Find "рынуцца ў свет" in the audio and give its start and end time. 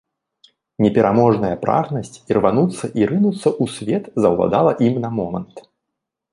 3.13-4.03